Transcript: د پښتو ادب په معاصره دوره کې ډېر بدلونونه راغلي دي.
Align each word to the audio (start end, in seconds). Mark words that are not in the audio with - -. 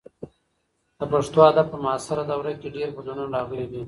د 0.97 0.99
پښتو 1.11 1.39
ادب 1.49 1.65
په 1.73 1.77
معاصره 1.85 2.23
دوره 2.31 2.51
کې 2.59 2.67
ډېر 2.75 2.89
بدلونونه 2.95 3.33
راغلي 3.37 3.65
دي. 3.71 3.79